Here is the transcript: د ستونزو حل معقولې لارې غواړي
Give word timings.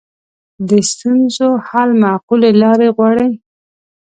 د 0.69 0.71
ستونزو 0.91 1.47
حل 1.67 1.89
معقولې 2.03 2.51
لارې 2.61 2.87
غواړي 2.95 3.29